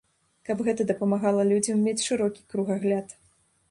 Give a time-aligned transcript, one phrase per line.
[0.47, 3.21] Каб гэта дапамагала людзям мець шырокі кругагляд.